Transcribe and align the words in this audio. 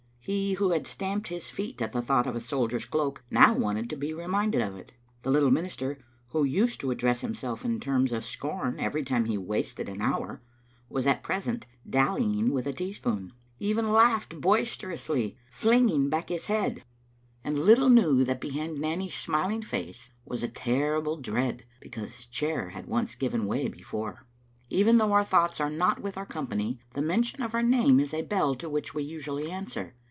He 0.23 0.53
who 0.53 0.69
had 0.69 0.85
stamped 0.85 1.29
his 1.29 1.49
feet 1.49 1.81
at 1.81 1.93
thought 1.93 2.27
of 2.27 2.35
a 2.35 2.39
soldier's 2.39 2.85
cloak 2.85 3.23
now 3.31 3.53
wanted 3.55 3.89
to 3.89 3.95
be 3.97 4.13
reminded 4.13 4.61
of 4.61 4.75
it. 4.75 4.91
The 5.23 5.31
little 5.31 5.49
minister, 5.49 5.97
who 6.27 6.43
used 6.43 6.79
to 6.81 6.91
address 6.91 7.21
himself 7.21 7.65
in 7.65 7.79
terms 7.79 8.11
of 8.11 8.23
scorn 8.23 8.79
every 8.79 9.03
time 9.03 9.25
he 9.25 9.35
wasted 9.37 9.89
an 9.89 9.99
hour, 9.99 10.39
was 10.89 11.07
at 11.07 11.23
present 11.23 11.65
dallying 11.89 12.51
with 12.51 12.67
a 12.67 12.71
teaspoon. 12.71 13.33
He 13.57 13.65
even 13.67 13.91
laughed 13.91 14.39
boisterously, 14.39 15.37
flinging 15.49 16.07
back 16.07 16.29
his 16.29 16.45
head, 16.45 16.83
and 17.43 17.55
Digitized 17.57 17.57
by 17.57 17.57
VjOOQ 17.57 17.57
IC 17.57 17.57
IM 17.57 17.57
trbe 17.57 17.57
Xfttte 17.57 17.57
Aintoter. 17.57 17.65
little 17.65 17.89
knew 18.15 18.23
that 18.23 18.41
behind 18.41 18.79
Nanny's 18.79 19.15
smiling 19.15 19.61
face 19.63 20.09
was 20.23 20.43
a 20.43 20.47
terrible 20.47 21.17
dread, 21.17 21.63
because 21.79 22.15
his 22.17 22.25
chair 22.27 22.69
had 22.69 22.85
once 22.85 23.15
given 23.15 23.47
way 23.47 23.67
before. 23.67 24.27
Bven 24.71 24.99
though 24.99 25.13
our 25.13 25.25
thoughts 25.25 25.59
are 25.59 25.71
not 25.71 25.99
with 25.99 26.15
our 26.15 26.27
company, 26.27 26.79
the 26.93 27.01
mention 27.01 27.41
of 27.41 27.55
our 27.55 27.63
name 27.63 27.99
is 27.99 28.13
a 28.13 28.21
bell 28.21 28.53
to 28.55 28.69
which 28.69 28.93
we 28.93 29.01
usually 29.01 29.49
answer. 29.49 29.95